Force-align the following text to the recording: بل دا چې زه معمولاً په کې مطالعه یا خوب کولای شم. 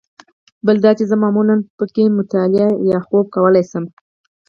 بل 0.65 0.77
دا 0.85 0.91
چې 0.97 1.03
زه 1.09 1.15
معمولاً 1.23 1.55
په 1.77 1.85
کې 1.93 2.15
مطالعه 2.19 2.69
یا 2.89 2.97
خوب 3.07 3.25
کولای 3.35 3.63
شم. 3.71 3.85